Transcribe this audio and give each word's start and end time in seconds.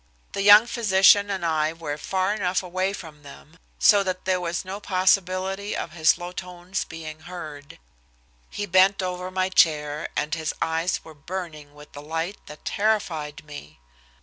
The 0.31 0.41
young 0.41 0.65
physician 0.65 1.29
and 1.29 1.45
I 1.45 1.73
were 1.73 1.95
far 1.95 2.33
enough 2.33 2.63
away 2.63 2.91
from 2.91 3.21
them 3.21 3.59
so 3.77 4.01
that 4.01 4.25
there 4.25 4.41
was 4.41 4.65
no 4.65 4.79
possibility 4.79 5.77
of 5.77 5.91
his 5.91 6.17
low 6.17 6.31
tones 6.31 6.85
being 6.85 7.19
heard. 7.19 7.77
He 8.49 8.65
bent 8.65 9.03
over 9.03 9.29
my 9.29 9.49
chair, 9.49 10.09
and 10.15 10.33
his 10.33 10.55
eyes 10.59 11.03
were 11.05 11.13
burning 11.13 11.75
with 11.75 11.95
a 11.95 12.01
light 12.01 12.37
that 12.47 12.65
terrified 12.65 13.45
me. 13.45 13.79